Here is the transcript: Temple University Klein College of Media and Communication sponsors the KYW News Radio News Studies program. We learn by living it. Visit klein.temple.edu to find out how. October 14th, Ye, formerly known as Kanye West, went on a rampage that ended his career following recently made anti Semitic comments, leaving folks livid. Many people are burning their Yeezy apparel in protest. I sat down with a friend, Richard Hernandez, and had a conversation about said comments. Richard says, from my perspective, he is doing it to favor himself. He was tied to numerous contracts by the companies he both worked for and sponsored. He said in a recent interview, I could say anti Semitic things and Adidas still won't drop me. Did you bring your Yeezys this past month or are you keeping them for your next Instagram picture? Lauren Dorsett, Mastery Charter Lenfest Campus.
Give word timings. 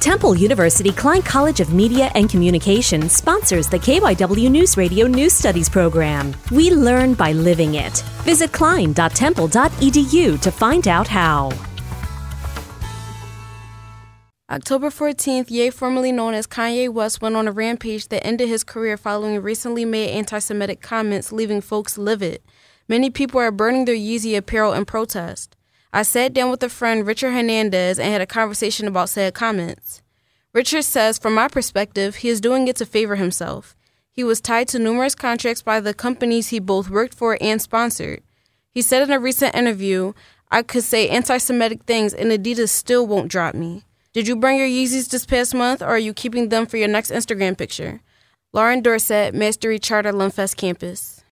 Temple 0.00 0.34
University 0.34 0.92
Klein 0.92 1.20
College 1.20 1.60
of 1.60 1.74
Media 1.74 2.10
and 2.14 2.30
Communication 2.30 3.10
sponsors 3.10 3.68
the 3.68 3.78
KYW 3.78 4.50
News 4.50 4.78
Radio 4.78 5.06
News 5.06 5.34
Studies 5.34 5.68
program. 5.68 6.34
We 6.50 6.70
learn 6.70 7.12
by 7.12 7.32
living 7.32 7.74
it. 7.74 7.98
Visit 8.24 8.50
klein.temple.edu 8.50 10.40
to 10.40 10.50
find 10.50 10.88
out 10.88 11.06
how. 11.06 11.50
October 14.50 14.88
14th, 14.88 15.50
Ye, 15.50 15.68
formerly 15.68 16.12
known 16.12 16.32
as 16.32 16.46
Kanye 16.46 16.88
West, 16.88 17.20
went 17.20 17.36
on 17.36 17.46
a 17.46 17.52
rampage 17.52 18.08
that 18.08 18.26
ended 18.26 18.48
his 18.48 18.64
career 18.64 18.96
following 18.96 19.42
recently 19.42 19.84
made 19.84 20.08
anti 20.08 20.38
Semitic 20.38 20.80
comments, 20.80 21.30
leaving 21.30 21.60
folks 21.60 21.98
livid. 21.98 22.40
Many 22.88 23.10
people 23.10 23.38
are 23.38 23.52
burning 23.52 23.84
their 23.84 23.94
Yeezy 23.94 24.34
apparel 24.34 24.72
in 24.72 24.86
protest. 24.86 25.56
I 25.92 26.02
sat 26.02 26.32
down 26.32 26.50
with 26.50 26.62
a 26.62 26.68
friend, 26.68 27.06
Richard 27.06 27.32
Hernandez, 27.32 27.98
and 27.98 28.12
had 28.12 28.20
a 28.20 28.26
conversation 28.26 28.86
about 28.86 29.08
said 29.08 29.34
comments. 29.34 30.02
Richard 30.52 30.82
says, 30.82 31.18
from 31.18 31.34
my 31.34 31.48
perspective, 31.48 32.16
he 32.16 32.28
is 32.28 32.40
doing 32.40 32.68
it 32.68 32.76
to 32.76 32.86
favor 32.86 33.16
himself. 33.16 33.76
He 34.12 34.24
was 34.24 34.40
tied 34.40 34.68
to 34.68 34.78
numerous 34.78 35.14
contracts 35.14 35.62
by 35.62 35.80
the 35.80 35.94
companies 35.94 36.48
he 36.48 36.58
both 36.58 36.90
worked 36.90 37.14
for 37.14 37.38
and 37.40 37.60
sponsored. 37.60 38.22
He 38.70 38.82
said 38.82 39.02
in 39.02 39.10
a 39.10 39.18
recent 39.18 39.54
interview, 39.54 40.12
I 40.50 40.62
could 40.62 40.84
say 40.84 41.08
anti 41.08 41.38
Semitic 41.38 41.84
things 41.84 42.12
and 42.14 42.30
Adidas 42.30 42.70
still 42.70 43.06
won't 43.06 43.30
drop 43.30 43.54
me. 43.54 43.84
Did 44.12 44.26
you 44.26 44.34
bring 44.36 44.58
your 44.58 44.66
Yeezys 44.66 45.08
this 45.08 45.26
past 45.26 45.54
month 45.54 45.82
or 45.82 45.86
are 45.86 45.98
you 45.98 46.12
keeping 46.12 46.48
them 46.48 46.66
for 46.66 46.76
your 46.76 46.88
next 46.88 47.12
Instagram 47.12 47.56
picture? 47.56 48.00
Lauren 48.52 48.82
Dorsett, 48.82 49.32
Mastery 49.32 49.78
Charter 49.78 50.12
Lenfest 50.12 50.56
Campus. 50.56 51.19